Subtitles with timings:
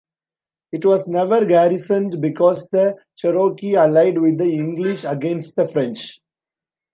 [0.71, 6.19] It was never garrisoned because the Cherokee allied with the English against the French.